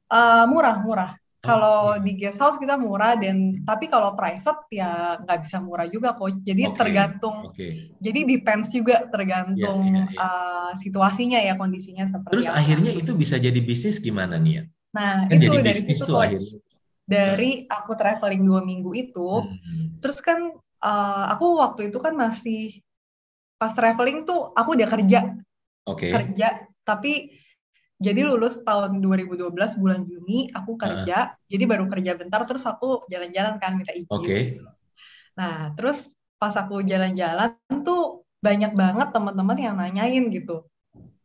Uh, 0.06 0.46
murah, 0.46 0.78
murah. 0.78 1.10
Kalau 1.40 1.96
okay. 1.96 2.04
di 2.04 2.12
guest 2.20 2.36
house 2.36 2.60
kita 2.60 2.76
murah 2.76 3.16
dan 3.16 3.64
tapi 3.64 3.88
kalau 3.88 4.12
private 4.12 4.68
ya 4.68 5.16
nggak 5.24 5.38
bisa 5.40 5.56
murah 5.56 5.88
juga 5.88 6.12
kok. 6.12 6.44
Jadi 6.44 6.68
okay. 6.68 6.76
tergantung. 6.76 7.36
Okay. 7.56 7.96
Jadi 7.96 8.20
depends 8.28 8.68
juga 8.68 9.08
tergantung 9.08 9.88
yeah, 9.88 10.04
yeah, 10.04 10.20
yeah. 10.20 10.20
Uh, 10.20 10.70
situasinya 10.76 11.40
ya 11.40 11.56
kondisinya 11.56 12.04
seperti 12.12 12.36
Terus 12.36 12.48
apa. 12.52 12.60
akhirnya 12.60 12.92
itu 12.92 13.16
bisa 13.16 13.40
jadi 13.40 13.56
bisnis 13.56 13.96
gimana 14.04 14.36
nih 14.36 14.52
ya? 14.60 14.64
Nah, 14.92 15.24
kan 15.32 15.38
itu 15.40 15.48
jadi 15.48 15.56
dari 15.64 15.80
situ 15.80 16.02
tuh 16.04 16.20
akhirnya. 16.20 16.60
Dari 17.10 17.50
aku 17.66 17.92
traveling 17.96 18.42
dua 18.46 18.60
minggu 18.62 18.92
itu, 18.94 19.30
hmm. 19.42 19.98
terus 19.98 20.20
kan 20.22 20.54
uh, 20.84 21.24
aku 21.32 21.58
waktu 21.58 21.90
itu 21.90 21.98
kan 21.98 22.14
masih 22.14 22.84
pas 23.56 23.72
traveling 23.72 24.28
tuh 24.28 24.52
aku 24.54 24.76
udah 24.76 24.88
kerja. 24.92 25.20
Okay. 25.88 26.12
Kerja, 26.12 26.68
tapi 26.84 27.34
jadi 28.00 28.24
lulus 28.24 28.56
tahun 28.64 29.04
2012 29.04 29.52
bulan 29.76 30.08
Juni 30.08 30.48
aku 30.56 30.80
kerja, 30.80 31.36
uh. 31.36 31.44
jadi 31.52 31.64
baru 31.68 31.84
kerja 31.84 32.16
bentar 32.16 32.48
terus 32.48 32.64
aku 32.64 33.04
jalan-jalan 33.12 33.60
kan 33.60 33.76
minta 33.76 33.92
izin. 33.92 34.08
Oke. 34.08 34.24
Okay. 34.24 34.42
Nah, 35.36 35.76
terus 35.76 36.08
pas 36.40 36.56
aku 36.56 36.80
jalan-jalan 36.80 37.60
tuh 37.84 38.24
banyak 38.40 38.72
banget 38.72 39.12
teman-teman 39.12 39.58
yang 39.60 39.76
nanyain 39.76 40.32
gitu. 40.32 40.64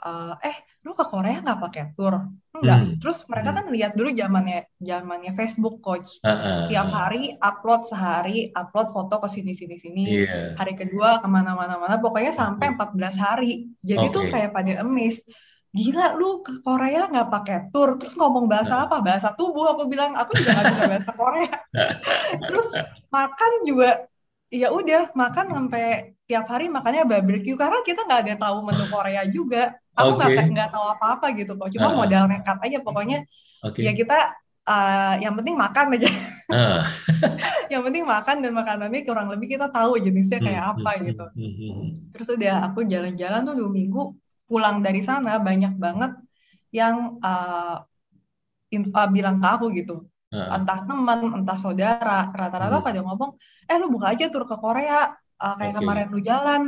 Uh, 0.05 0.37
eh, 0.43 0.53
lu 0.85 0.93
ke 0.93 1.07
Korea 1.07 1.39
nggak 1.41 1.59
pakai 1.63 1.83
tour? 1.95 2.27
Enggak. 2.53 2.79
Hmm. 2.83 2.93
Terus 3.01 3.23
mereka 3.25 3.49
hmm. 3.49 3.57
kan 3.57 3.65
lihat 3.71 3.91
dulu 3.95 4.09
zamannya 4.11 4.59
zamannya 4.77 5.31
Facebook 5.33 5.79
coach. 5.79 6.19
Uh, 6.21 6.29
uh, 6.29 6.61
Tiap 6.67 6.91
hari 6.91 7.39
upload 7.39 7.87
sehari, 7.87 8.51
upload 8.51 8.91
foto 8.91 9.23
ke 9.23 9.27
sini 9.31 9.55
sini 9.55 9.79
sini. 9.79 10.03
Yeah. 10.27 10.59
Hari 10.59 10.75
kedua 10.75 11.23
ke 11.23 11.27
mana-mana 11.31 11.79
mana. 11.79 11.97
Pokoknya 12.03 12.35
sampai 12.35 12.75
14 12.75 13.15
hari. 13.17 13.71
Jadi 13.81 14.05
okay. 14.11 14.13
tuh 14.13 14.23
kayak 14.27 14.51
pada 14.51 14.83
emis. 14.83 15.23
Gila 15.75 16.15
lu 16.15 16.39
ke 16.39 16.63
Korea 16.63 17.11
nggak 17.11 17.27
pakai 17.27 17.57
tour, 17.75 17.99
terus 17.99 18.15
ngomong 18.15 18.47
bahasa 18.47 18.87
apa? 18.87 19.03
Bahasa 19.03 19.35
tubuh 19.35 19.75
aku 19.75 19.91
bilang, 19.91 20.15
aku 20.15 20.31
juga 20.39 20.55
nggak 20.55 20.65
bisa 20.71 20.83
bahasa 20.87 21.11
Korea. 21.11 21.55
terus 22.47 22.67
makan 23.11 23.51
juga 23.67 24.07
ya 24.47 24.71
udah 24.71 25.11
makan 25.11 25.51
sampai 25.51 26.15
tiap 26.23 26.47
hari 26.47 26.71
makannya 26.71 27.03
barbecue. 27.03 27.59
Karena 27.59 27.83
kita 27.83 28.07
nggak 28.07 28.21
ada 28.23 28.35
tahu 28.39 28.57
menu 28.63 28.85
Korea 28.87 29.23
juga. 29.27 29.75
Aku 29.99 30.15
nggak 30.15 30.31
okay. 30.31 30.47
nggak 30.55 30.69
tahu 30.71 30.85
apa-apa 30.95 31.27
gitu 31.35 31.59
kok. 31.59 31.67
Cuma 31.75 31.91
uh, 31.91 31.95
modal 31.99 32.23
nekat 32.31 32.55
aja. 32.63 32.79
Pokoknya 32.79 33.27
okay. 33.59 33.83
ya 33.83 33.91
kita 33.91 34.31
uh, 34.63 35.15
yang 35.19 35.35
penting 35.35 35.55
makan 35.59 35.99
aja. 35.99 36.09
Uh. 36.45 36.85
yang 37.73 37.81
penting 37.81 38.05
makan 38.05 38.45
dan 38.45 38.53
makanannya 38.53 39.01
kurang 39.01 39.33
lebih 39.33 39.57
kita 39.57 39.65
tahu 39.73 39.97
jenisnya 39.97 40.37
kayak 40.37 40.61
hmm, 40.61 40.73
apa 40.77 40.91
hmm, 40.93 41.01
gitu. 41.09 41.25
hmm, 41.33 41.85
terus 42.13 42.27
udah 42.29 42.69
aku 42.69 42.85
jalan-jalan 42.85 43.41
tuh 43.49 43.57
dua 43.57 43.69
minggu 43.73 44.13
pulang 44.45 44.81
dari 44.85 45.01
sana 45.01 45.41
banyak 45.41 45.73
banget 45.77 46.11
yang 46.69 47.17
uh, 47.21 47.81
in, 48.69 48.89
uh, 48.93 49.09
bilang 49.09 49.41
ke 49.41 49.47
aku 49.47 49.67
gitu. 49.73 50.05
Uh. 50.33 50.51
entah 50.51 50.83
teman 50.83 51.31
entah 51.31 51.55
saudara 51.55 52.33
rata-rata 52.33 52.83
pada 52.83 52.99
ngomong 52.99 53.37
eh 53.71 53.77
lu 53.77 53.87
buka 53.87 54.11
aja 54.11 54.27
tur 54.27 54.43
ke 54.43 54.57
Korea 54.57 55.13
uh, 55.15 55.55
kayak 55.55 55.77
okay. 55.77 55.79
kemarin 55.79 56.07
lu 56.11 56.19
jalan 56.19 56.61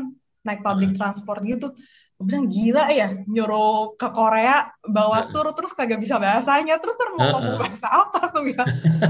naik 0.47 0.63
public 0.63 0.95
transport 0.95 1.43
gitu. 1.43 1.75
Gue 2.17 2.25
bilang 2.33 2.49
gila 2.49 2.89
ya 2.89 3.13
nyuruh 3.27 3.93
ke 3.99 4.09
Korea 4.09 4.71
bawa 4.81 5.29
tur 5.29 5.51
terus 5.53 5.75
kagak 5.75 6.01
bisa 6.01 6.17
bahasanya 6.17 6.81
terus 6.81 6.95
terus 6.97 7.13
mau 7.13 7.37
ngomong 7.37 7.61
bahasa 7.61 7.87
apa 7.91 8.33
tuh 8.33 8.45
ya 8.49 8.63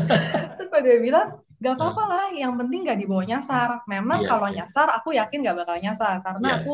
terus 0.60 0.70
pada 0.74 0.90
bilang 1.00 1.28
gak 1.58 1.74
apa-apa 1.74 2.04
lah 2.06 2.26
yang 2.34 2.54
penting 2.60 2.86
gak 2.86 3.00
dibawa 3.00 3.24
nyasar. 3.24 3.70
Memang 3.88 4.26
yeah, 4.26 4.30
kalau 4.30 4.48
yeah. 4.50 4.58
nyasar 4.64 4.88
aku 4.92 5.10
yakin 5.16 5.40
gak 5.46 5.58
bakal 5.58 5.78
nyasar 5.80 6.20
karena 6.20 6.48
yeah. 6.50 6.60
aku 6.62 6.74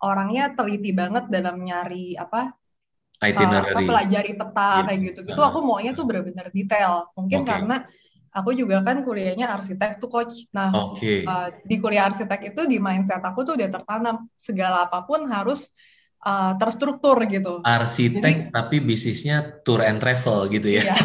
orangnya 0.00 0.52
teliti 0.56 0.90
banget 0.96 1.28
dalam 1.28 1.60
nyari 1.60 2.16
apa 2.16 2.56
itinerary 3.20 3.84
uh, 3.84 3.88
pelajari 3.88 4.32
peta 4.32 4.70
yeah. 4.72 4.84
kayak 4.88 5.00
gitu 5.12 5.18
gitu 5.28 5.40
uh, 5.40 5.48
aku 5.52 5.60
maunya 5.60 5.92
tuh 5.92 6.08
benar-benar 6.08 6.48
detail 6.50 7.12
mungkin 7.12 7.44
okay. 7.44 7.50
karena 7.52 7.76
aku 8.30 8.54
juga 8.54 8.80
kan 8.86 9.02
kuliahnya 9.02 9.50
arsitek 9.50 9.98
tuh 9.98 10.10
coach. 10.10 10.46
Nah, 10.54 10.70
okay. 10.70 11.26
uh, 11.26 11.50
di 11.66 11.82
kuliah 11.82 12.06
arsitek 12.06 12.54
itu 12.54 12.62
di 12.66 12.78
mindset 12.78 13.22
aku 13.22 13.42
tuh 13.42 13.58
udah 13.58 13.68
tertanam 13.68 14.30
segala 14.38 14.86
apa 14.86 15.02
pun 15.02 15.26
harus 15.26 15.74
uh, 16.22 16.54
terstruktur 16.56 17.18
gitu. 17.26 17.60
Arsitek 17.66 18.50
Jadi, 18.50 18.54
tapi 18.54 18.76
bisnisnya 18.80 19.62
tour 19.66 19.82
and 19.82 19.98
travel 19.98 20.46
gitu 20.46 20.68
ya. 20.70 20.82
Iya. 20.86 20.96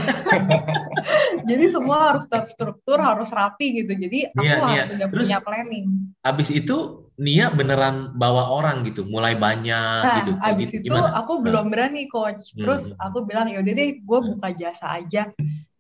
Jadi 1.50 1.66
semua 1.70 2.14
harus 2.14 2.26
terstruktur, 2.30 2.98
harus 3.02 3.30
rapi 3.34 3.84
gitu. 3.84 3.94
Jadi 3.94 4.30
aku 4.30 4.42
Nia, 4.42 4.58
harus 4.62 4.90
Nia. 4.94 5.08
Terus, 5.10 5.26
punya 5.28 5.40
planning. 5.42 5.86
Abis 6.22 6.50
itu 6.54 7.05
Nia 7.16 7.48
beneran 7.48 8.12
bawa 8.12 8.52
orang 8.52 8.84
gitu, 8.84 9.08
mulai 9.08 9.40
banyak 9.40 10.02
nah, 10.04 10.16
gitu. 10.20 10.32
Abis 10.36 10.70
gitu. 10.76 10.92
itu 10.92 10.92
Gimana? 10.92 11.16
aku 11.16 11.40
belum 11.40 11.72
berani 11.72 12.12
coach. 12.12 12.52
Terus 12.56 12.92
hmm. 12.92 13.00
aku 13.00 13.24
bilang 13.24 13.48
yaudah 13.48 13.72
deh, 13.72 14.04
gue 14.04 14.20
buka 14.36 14.52
jasa 14.52 15.00
aja 15.00 15.32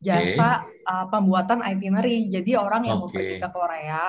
jasa 0.05 0.61
okay. 0.61 0.85
uh, 0.85 1.05
pembuatan 1.09 1.65
itinerary. 1.65 2.29
Jadi 2.29 2.53
orang 2.53 2.85
yang 2.85 3.01
okay. 3.01 3.09
mau 3.09 3.13
pergi 3.13 3.35
ke 3.41 3.49
Korea 3.49 4.05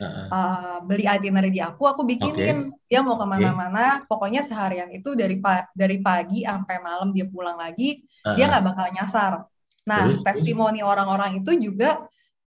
uh 0.00 0.04
uh, 0.32 0.76
beli 0.82 1.04
itinerary 1.04 1.52
di 1.52 1.60
aku, 1.60 1.84
aku 1.84 2.02
bikinin. 2.08 2.72
Okay. 2.72 2.88
Dia 2.88 3.00
mau 3.04 3.20
ke 3.20 3.26
mana-mana, 3.28 4.00
okay. 4.00 4.08
pokoknya 4.08 4.40
seharian 4.40 4.88
itu 4.88 5.12
dari 5.12 5.36
pa 5.38 5.68
dari 5.76 6.00
pagi 6.00 6.48
sampai 6.48 6.80
malam 6.80 7.12
dia 7.12 7.28
pulang 7.28 7.60
lagi, 7.60 8.00
uh 8.24 8.34
dia 8.34 8.48
nggak 8.48 8.64
bakal 8.64 8.86
nyasar. 8.90 9.32
Nah, 9.84 10.08
terus, 10.08 10.24
testimoni 10.24 10.80
orang-orang 10.80 11.44
itu 11.44 11.52
juga 11.60 12.08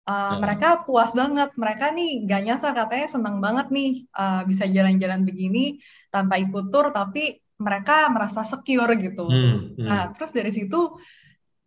uh, 0.08 0.36
mereka 0.40 0.84
puas 0.84 1.12
banget. 1.12 1.52
Mereka 1.56 1.92
nih 1.96 2.28
gak 2.28 2.42
nyasar 2.44 2.72
katanya 2.76 3.08
senang 3.12 3.38
banget 3.40 3.68
nih 3.70 4.08
uh, 4.16 4.42
bisa 4.48 4.68
jalan-jalan 4.68 5.24
begini 5.28 5.80
tanpa 6.14 6.40
ikut 6.40 6.72
tur, 6.72 6.92
tapi 6.92 7.40
mereka 7.60 8.12
merasa 8.12 8.44
secure 8.44 8.94
gitu. 9.00 9.26
Hmm, 9.30 9.78
hmm. 9.78 9.88
Nah, 9.88 10.12
terus 10.12 10.36
dari 10.36 10.52
situ 10.52 11.00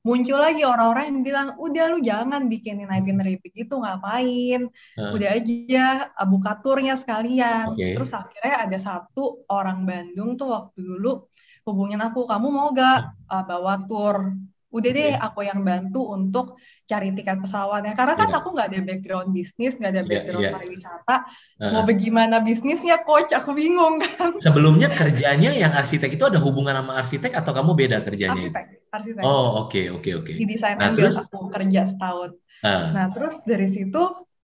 muncul 0.06 0.38
lagi 0.38 0.62
orang-orang 0.62 1.10
yang 1.10 1.20
bilang 1.26 1.48
udah 1.58 1.84
lu 1.90 1.98
jangan 1.98 2.46
bikinin 2.46 2.86
itinerary 2.86 3.42
begitu 3.42 3.74
ngapain 3.74 4.70
uh. 4.70 5.10
udah 5.10 5.28
aja 5.34 6.14
uh, 6.14 6.28
buka 6.30 6.62
turnya 6.62 6.94
sekalian 6.94 7.74
okay. 7.74 7.98
terus 7.98 8.14
akhirnya 8.14 8.70
ada 8.70 8.78
satu 8.78 9.42
orang 9.50 9.82
Bandung 9.82 10.38
tuh 10.38 10.54
waktu 10.54 10.78
dulu 10.78 11.26
hubungin 11.66 11.98
aku 11.98 12.22
kamu 12.22 12.46
mau 12.54 12.70
gak 12.70 13.26
uh, 13.26 13.42
bawa 13.42 13.82
tur 13.90 14.30
udah 14.70 14.90
deh 14.94 15.12
aku 15.18 15.42
yang 15.42 15.66
bantu 15.66 16.14
untuk 16.14 16.54
cari 16.86 17.10
tiket 17.12 17.42
pesawatnya 17.42 17.98
karena 17.98 18.14
kan 18.14 18.30
yeah. 18.30 18.38
aku 18.38 18.48
nggak 18.54 18.68
ada 18.70 18.78
background 18.86 19.28
bisnis 19.34 19.74
nggak 19.74 19.90
ada 19.90 20.02
iya, 20.06 20.10
background 20.10 20.38
yeah, 20.38 20.46
yeah. 20.46 20.54
pariwisata 20.54 21.16
uh. 21.58 21.70
mau 21.74 21.82
bagaimana 21.82 22.36
bisnisnya 22.38 22.96
coach 23.02 23.30
aku 23.34 23.50
bingung 23.58 23.98
kan 23.98 24.38
sebelumnya 24.38 24.88
kerjanya 24.94 25.50
yang 25.50 25.74
arsitek 25.74 26.14
itu 26.14 26.24
ada 26.30 26.38
hubungan 26.38 26.78
sama 26.78 27.02
arsitek 27.02 27.34
atau 27.34 27.50
kamu 27.50 27.70
beda 27.74 27.98
kerjanya 28.06 28.38
arsitek 28.38 28.66
arsitek 28.94 29.22
oh 29.26 29.66
oke 29.66 29.74
okay, 29.74 29.84
oke 29.90 30.06
okay, 30.06 30.12
oke 30.14 30.30
okay. 30.30 30.34
di 30.38 30.46
desain 30.46 30.78
nah, 30.78 30.94
ambil 30.94 31.10
aku 31.10 31.50
kerja 31.50 31.82
setahun 31.90 32.30
uh. 32.62 32.86
nah 32.94 33.06
terus 33.10 33.42
dari 33.42 33.66
situ 33.66 34.02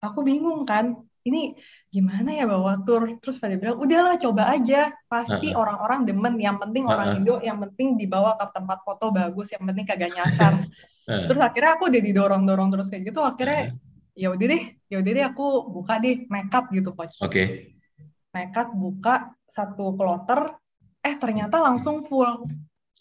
aku 0.05 0.21
bingung 0.21 0.69
kan 0.69 0.93
ini 1.27 1.59
gimana 1.91 2.31
ya 2.37 2.47
bawa 2.47 2.87
tur 2.87 3.19
terus 3.19 3.43
pada 3.43 3.59
bilang 3.59 3.83
udahlah 3.83 4.15
coba 4.21 4.55
aja 4.55 4.95
pasti 5.11 5.51
uh-huh. 5.51 5.59
orang-orang 5.59 6.07
demen 6.07 6.35
yang 6.39 6.61
penting 6.63 6.87
uh-huh. 6.87 6.95
orang 6.95 7.09
Indo 7.19 7.43
yang 7.43 7.59
penting 7.59 7.99
dibawa 7.99 8.39
ke 8.39 8.47
tempat 8.55 8.79
foto 8.87 9.11
bagus 9.11 9.51
yang 9.51 9.67
penting 9.67 9.89
kagak 9.89 10.15
nyasar 10.15 10.63
uh-huh. 11.07 11.27
terus 11.31 11.43
akhirnya 11.43 11.73
aku 11.79 11.85
udah 11.89 12.03
didorong-dorong 12.03 12.69
terus 12.75 12.87
kayak 12.91 13.11
gitu 13.11 13.21
akhirnya 13.23 13.73
uh-huh. 13.73 14.19
ya 14.19 14.29
udah 14.35 14.47
deh 14.47 14.63
ya 14.91 14.97
udah 15.03 15.13
deh 15.15 15.25
aku 15.25 15.47
buka 15.71 15.95
deh 16.03 16.27
nekat 16.27 16.65
gitu 16.75 16.91
coach 16.93 17.17
oke 17.23 17.33
okay. 17.33 17.79
nekat 18.35 18.69
buka 18.75 19.35
satu 19.47 19.95
kloter 19.95 20.59
eh 21.01 21.15
ternyata 21.17 21.63
langsung 21.63 22.03
full 22.05 22.45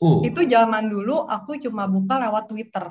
uh. 0.02 0.20
itu 0.22 0.46
zaman 0.46 0.88
dulu 0.88 1.26
aku 1.26 1.58
cuma 1.58 1.90
buka 1.90 2.22
lewat 2.22 2.48
Twitter 2.50 2.88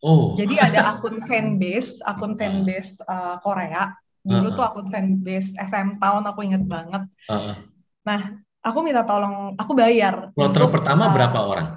Oh. 0.00 0.32
Jadi 0.32 0.56
ada 0.56 0.96
akun 0.96 1.20
fanbase, 1.28 2.00
akun 2.08 2.32
fanbase 2.32 3.04
uh, 3.04 3.36
Korea 3.44 3.92
Dulu 4.20 4.36
uh 4.36 4.50
-uh. 4.52 4.56
tuh 4.56 4.64
akun 4.64 4.86
fanbase 4.92 5.56
SM 5.56 5.96
Town 5.96 6.28
aku 6.28 6.44
inget 6.44 6.64
banget. 6.68 7.08
Uh 7.24 7.32
-uh. 7.32 7.56
Nah, 8.04 8.20
aku 8.60 8.78
minta 8.84 9.04
tolong, 9.08 9.56
aku 9.56 9.72
bayar. 9.72 10.28
Kloter 10.36 10.68
pertama 10.68 11.08
uh, 11.08 11.12
berapa 11.16 11.38
orang? 11.40 11.68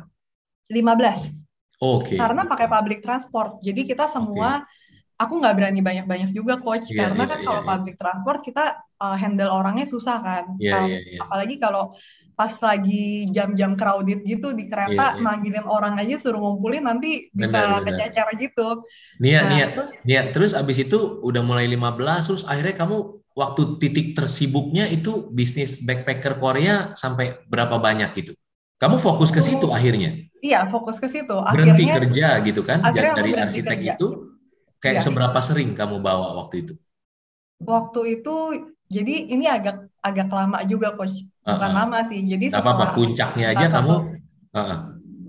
15. 0.67 1.42
Oke. 1.83 2.15
Okay. 2.15 2.17
Karena 2.17 2.47
pakai 2.47 2.71
public 2.71 3.03
transport. 3.03 3.59
Jadi 3.59 3.83
kita 3.83 4.07
semua 4.07 4.63
okay 4.63 4.91
aku 5.23 5.33
nggak 5.39 5.55
berani 5.55 5.81
banyak-banyak 5.81 6.29
juga 6.33 6.59
coach 6.59 6.89
yeah, 6.89 7.07
karena 7.07 7.23
yeah, 7.23 7.29
kan 7.29 7.39
yeah, 7.39 7.47
kalau 7.47 7.61
yeah. 7.61 7.69
public 7.69 7.95
transport 7.95 8.39
kita 8.41 8.63
uh, 8.99 9.15
handle 9.17 9.51
orangnya 9.53 9.85
susah 9.87 10.17
kan 10.19 10.43
yeah, 10.57 10.83
yeah, 10.89 11.01
yeah. 11.05 11.21
apalagi 11.21 11.55
kalau 11.61 11.93
pas 12.33 12.49
lagi 12.65 13.29
jam-jam 13.29 13.77
crowded 13.77 14.25
gitu 14.25 14.57
di 14.57 14.65
kereta 14.65 15.13
yeah, 15.13 15.15
yeah. 15.15 15.21
manggilin 15.23 15.65
orang 15.69 15.95
aja 16.01 16.17
suruh 16.17 16.41
ngumpulin 16.41 16.83
nanti 16.83 17.29
bisa 17.29 17.79
kececer 17.85 18.27
gitu 18.41 18.83
Nia 19.21 19.45
nah, 19.45 19.49
Nia 19.53 19.65
terus 19.71 19.91
Nia 20.01 20.21
terus 20.33 20.51
abis 20.57 20.77
itu 20.83 21.21
udah 21.21 21.45
mulai 21.45 21.69
15 21.69 22.27
terus 22.27 22.43
akhirnya 22.49 22.75
kamu 22.75 22.97
waktu 23.33 23.61
titik 23.81 24.13
tersibuknya 24.17 24.89
itu 24.89 25.29
bisnis 25.29 25.81
backpacker 25.81 26.37
Korea 26.37 26.93
sampai 26.97 27.41
berapa 27.49 27.77
banyak 27.77 28.09
gitu 28.17 28.33
kamu 28.83 28.99
fokus 28.99 29.31
ke 29.31 29.39
situ 29.39 29.71
akhirnya 29.71 30.27
iya 30.43 30.67
fokus 30.67 30.99
ke 30.99 31.07
situ 31.07 31.31
berhenti 31.31 31.87
akhirnya, 31.87 31.95
kerja 32.03 32.27
gitu 32.43 32.61
kan 32.67 32.83
dari 32.91 33.31
arsitek 33.31 33.79
kerja. 33.79 33.95
itu 33.95 34.33
Kayak 34.83 34.99
ya. 34.99 35.03
seberapa 35.07 35.39
sering 35.39 35.71
kamu 35.79 36.03
bawa 36.03 36.35
waktu 36.43 36.67
itu? 36.67 36.73
Waktu 37.63 38.19
itu 38.19 38.35
jadi 38.91 39.31
ini 39.31 39.47
agak 39.47 39.87
agak 40.03 40.27
lama 40.27 40.59
juga 40.67 40.91
coach. 40.99 41.23
Bukan 41.39 41.55
uh 41.55 41.71
-uh. 41.71 41.79
lama 41.87 42.03
sih. 42.03 42.19
Jadi 42.27 42.51
setelah 42.51 42.75
apa, 42.75 42.83
apa 42.91 42.95
puncaknya 42.99 43.55
aja 43.55 43.65
satu, 43.71 43.79
kamu 43.79 43.95
uh 43.95 44.59
-uh. 44.59 44.79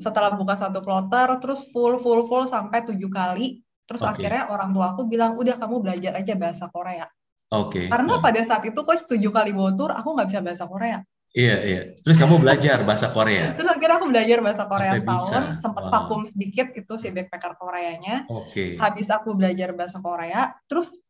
setelah 0.02 0.30
buka 0.34 0.54
satu 0.58 0.82
plotter 0.82 1.38
terus 1.38 1.62
full 1.70 2.02
full 2.02 2.26
full 2.26 2.50
sampai 2.50 2.82
tujuh 2.82 3.06
kali. 3.06 3.62
Terus 3.86 4.02
okay. 4.02 4.26
akhirnya 4.26 4.50
orang 4.50 4.74
tua 4.74 4.86
aku 4.90 5.06
bilang 5.06 5.38
udah 5.38 5.54
kamu 5.54 5.86
belajar 5.86 6.18
aja 6.18 6.34
bahasa 6.34 6.66
Korea. 6.74 7.06
Oke. 7.54 7.86
Okay. 7.86 7.86
Karena 7.86 8.18
pada 8.18 8.42
saat 8.42 8.66
itu 8.66 8.80
coach 8.82 9.06
tujuh 9.06 9.30
kali 9.30 9.54
bawa 9.54 9.70
tour 9.78 9.94
aku 9.94 10.18
nggak 10.18 10.34
bisa 10.34 10.40
bahasa 10.42 10.66
Korea. 10.66 10.98
Iya, 11.34 11.56
iya. 11.66 11.80
Terus 12.06 12.14
kamu 12.14 12.38
belajar 12.38 12.86
bahasa 12.86 13.10
Korea? 13.10 13.50
Terus 13.58 13.66
akhirnya 13.66 13.96
aku 13.98 14.06
belajar 14.06 14.38
bahasa 14.38 14.62
Korea 14.70 14.92
Sampai 14.94 15.02
setahun, 15.02 15.44
sempat 15.58 15.84
wow. 15.84 15.92
vakum 15.92 16.22
sedikit 16.22 16.66
itu 16.78 16.94
si 16.94 17.10
backpacker 17.10 17.58
Koreanya. 17.58 18.22
Oke. 18.30 18.54
Okay. 18.54 18.68
Habis 18.78 19.10
aku 19.10 19.34
belajar 19.34 19.74
bahasa 19.74 19.98
Korea, 19.98 20.54
terus 20.70 21.02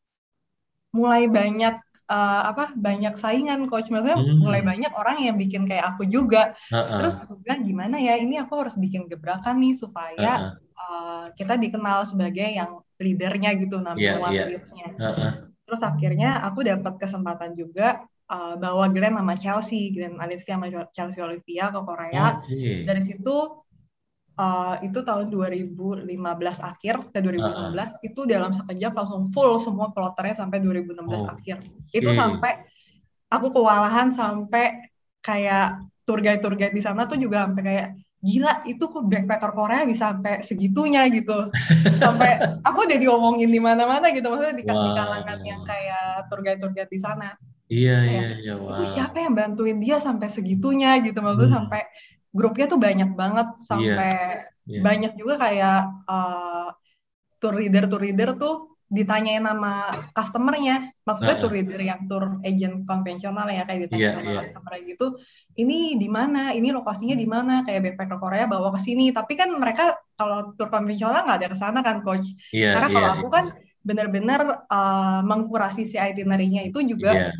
mulai 0.96 1.28
banyak 1.28 1.76
uh, 2.08 2.42
apa 2.54 2.72
banyak 2.72 3.18
saingan 3.18 3.66
coach 3.68 3.90
maksudnya 3.90 4.16
hmm. 4.16 4.40
mulai 4.40 4.62
banyak 4.62 4.94
orang 4.94 5.26
yang 5.26 5.36
bikin 5.36 5.66
kayak 5.66 5.96
aku 5.96 6.06
juga 6.06 6.54
uh 6.70 6.78
-uh. 6.78 6.98
terus 7.02 7.18
aku 7.24 7.34
bilang 7.42 7.66
gimana 7.66 7.98
ya 7.98 8.14
ini 8.14 8.38
aku 8.38 8.62
harus 8.62 8.78
bikin 8.78 9.10
gebrakan 9.10 9.58
nih 9.58 9.74
supaya 9.74 10.32
uh 10.38 10.42
-uh. 10.54 10.62
Uh, 10.74 11.24
kita 11.34 11.58
dikenal 11.58 12.06
sebagai 12.06 12.46
yang 12.46 12.78
leadernya 13.02 13.58
gitu 13.58 13.82
namanya 13.82 14.30
yeah, 14.30 14.46
yeah. 14.54 14.90
Uh 14.94 15.06
-uh. 15.10 15.32
terus 15.66 15.82
akhirnya 15.82 16.46
aku 16.46 16.62
dapat 16.62 16.94
kesempatan 17.00 17.58
juga 17.58 18.06
uh, 18.30 18.54
bawa 18.56 18.88
Glenn 18.92 19.16
sama 19.16 19.34
Chelsea, 19.36 19.92
Glenn 19.92 20.20
Alicia 20.20 20.56
sama 20.56 20.68
Chelsea 20.92 21.20
Olivia 21.20 21.68
ke 21.68 21.80
Korea. 21.82 22.40
Okay. 22.40 22.84
Dari 22.86 23.02
situ 23.04 23.36
uh, 24.38 24.76
itu 24.80 24.98
tahun 25.04 25.28
2015 25.28 26.08
akhir 26.60 26.94
ke 27.12 27.18
2016 27.20 27.34
uh. 27.34 27.88
itu 28.04 28.20
dalam 28.24 28.52
sekejap 28.52 28.92
langsung 28.94 29.28
full 29.30 29.56
semua 29.60 29.92
kloternya 29.92 30.36
sampai 30.38 30.62
2016 30.62 31.04
oh. 31.04 31.24
akhir. 31.28 31.56
Itu 31.92 32.10
okay. 32.12 32.18
sampai 32.18 32.52
aku 33.28 33.50
kewalahan 33.52 34.14
sampai 34.14 34.92
kayak 35.24 35.80
tour 36.04 36.20
guide 36.20 36.44
tour 36.44 36.54
guide 36.54 36.76
di 36.76 36.84
sana 36.84 37.08
tuh 37.08 37.16
juga 37.16 37.48
sampai 37.48 37.64
kayak 37.64 37.88
gila 38.24 38.64
itu 38.64 38.84
kok 38.88 39.04
backpacker 39.04 39.52
Korea 39.52 39.84
bisa 39.84 40.16
sampai 40.16 40.40
segitunya 40.40 41.04
gitu 41.12 41.48
sampai 42.02 42.60
aku 42.64 42.88
udah 42.88 42.96
diomongin 42.96 43.52
di 43.52 43.60
mana-mana 43.60 44.08
gitu 44.16 44.32
maksudnya 44.32 44.56
di, 44.56 44.64
wow. 44.64 44.80
di 44.80 44.90
kalangan 44.96 45.38
yang 45.44 45.60
kayak 45.64 46.24
tour 46.32 46.40
guide 46.40 46.60
tour 46.60 46.72
guide 46.72 46.88
di 46.88 47.00
sana 47.00 47.36
iya 47.68 47.98
iya 48.04 48.28
iya 48.40 48.54
wow. 48.60 48.76
itu 48.76 48.84
siapa 48.96 49.24
yang 49.24 49.32
bantuin 49.32 49.78
dia 49.80 49.96
sampai 50.00 50.28
segitunya 50.28 51.00
gitu 51.00 51.18
maksudnya 51.20 51.50
hmm. 51.50 51.58
sampai 51.64 51.80
grupnya 52.34 52.66
tuh 52.66 52.80
banyak 52.82 53.10
banget 53.14 53.48
sampai 53.64 54.10
yeah. 54.66 54.80
Yeah. 54.80 54.82
banyak 54.82 55.12
juga 55.14 55.38
kayak 55.38 55.80
uh, 56.08 56.68
tour 57.38 57.54
leader 57.56 57.84
tour 57.86 58.02
leader 58.02 58.36
tuh 58.36 58.74
ditanyain 58.94 59.42
nama 59.42 60.06
customernya, 60.14 60.92
maksudnya 61.02 61.40
uh, 61.40 61.42
tour 61.42 61.52
leader 61.56 61.80
yang 61.82 62.06
tour 62.06 62.38
agent 62.46 62.84
konvensional 62.86 63.48
ya 63.50 63.66
kayak 63.66 63.88
ditanya 63.88 63.98
yeah, 63.98 64.14
sama 64.14 64.30
yeah. 64.30 64.42
customer 64.46 64.72
gitu, 64.86 65.06
ini 65.58 65.78
di 65.98 66.06
mana, 66.06 66.54
ini 66.54 66.68
lokasinya 66.70 67.16
di 67.18 67.26
mana, 67.26 67.66
kayak 67.66 67.80
backpacker 67.90 68.18
Korea 68.22 68.44
bawa 68.46 68.70
ke 68.76 68.80
sini, 68.84 69.10
tapi 69.10 69.34
kan 69.34 69.50
mereka 69.50 69.98
kalau 70.14 70.54
tour 70.54 70.70
konvensional 70.70 71.26
nggak 71.26 71.38
ada 71.42 71.48
ke 71.50 71.58
sana 71.58 71.80
kan 71.82 72.06
coach, 72.06 72.28
yeah, 72.54 72.76
karena 72.76 72.88
kalau 72.92 73.08
yeah, 73.08 73.16
aku 73.18 73.28
kan 73.32 73.44
benar-benar 73.84 74.64
uh, 74.66 75.20
mengkurasi 75.20 75.84
si 75.84 76.00
itinerary-nya 76.00 76.64
itu 76.72 76.80
juga 76.82 77.28
yeah. 77.28 77.32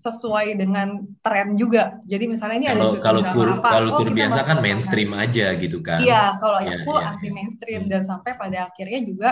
sesuai 0.00 0.56
dengan 0.56 1.04
tren 1.20 1.54
juga. 1.54 2.00
Jadi 2.08 2.32
misalnya 2.32 2.58
ini 2.58 2.68
kalau, 2.72 2.90
ada 2.96 3.04
kalau 3.04 3.22
tur 3.36 3.48
apa, 3.60 3.68
kalau 3.68 3.90
oh, 3.92 3.98
tur 4.00 4.10
biasa 4.10 4.40
kan 4.42 4.58
mainstream 4.64 5.10
aja 5.12 5.46
gitu 5.60 5.78
kan. 5.84 6.00
Iya, 6.00 6.40
kalau 6.40 6.58
yeah, 6.64 6.80
aku 6.80 6.92
yeah. 6.96 7.10
anti 7.12 7.28
mainstream 7.28 7.86
hmm. 7.86 7.90
dan 7.92 8.02
sampai 8.08 8.32
pada 8.40 8.72
akhirnya 8.72 9.00
juga 9.04 9.30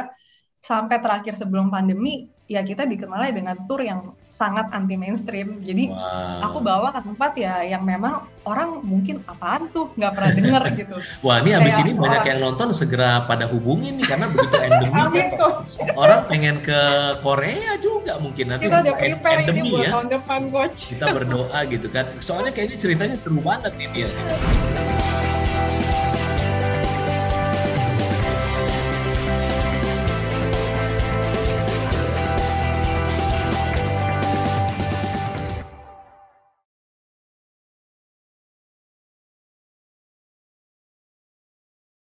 sampai 0.61 1.01
terakhir 1.01 1.41
sebelum 1.41 1.73
pandemi 1.73 2.29
ya 2.51 2.67
kita 2.67 2.83
dikenalnya 2.83 3.31
dengan 3.31 3.57
tour 3.71 3.79
yang 3.79 4.11
sangat 4.27 4.67
anti 4.75 4.99
mainstream. 4.99 5.63
Jadi 5.63 5.87
wow. 5.95 6.51
aku 6.51 6.59
bawa 6.59 6.91
ke 6.91 7.01
tempat 7.07 7.33
ya 7.39 7.63
yang 7.63 7.87
memang 7.87 8.27
orang 8.43 8.83
mungkin 8.83 9.23
apaan 9.31 9.71
tuh? 9.71 9.95
Nggak 9.95 10.13
pernah 10.19 10.31
denger 10.35 10.63
gitu. 10.83 10.97
Wah 11.23 11.39
ini 11.39 11.55
habis 11.55 11.79
ini 11.79 11.95
banyak 11.95 12.27
yang 12.27 12.39
nonton 12.43 12.75
segera 12.75 13.23
pada 13.31 13.47
hubungin 13.47 13.95
nih 14.03 14.07
karena 14.11 14.27
begitu 14.27 14.57
endemi 14.59 14.99
orang 16.03 16.21
pengen 16.27 16.59
ke 16.59 16.81
Korea 17.23 17.79
juga 17.79 18.19
mungkin 18.19 18.51
nanti 18.51 18.67
kita 18.67 18.83
prepare 18.99 19.47
endemi 19.47 19.71
ya. 19.79 19.95
tahun 19.95 20.07
depan 20.11 20.41
coach. 20.51 20.91
Kita 20.91 21.07
berdoa 21.15 21.59
gitu 21.71 21.87
kan. 21.87 22.11
Soalnya 22.19 22.51
kayaknya 22.51 22.83
ceritanya 22.83 23.15
seru 23.15 23.39
banget 23.39 23.79
nih 23.79 23.89
dia 23.95 24.11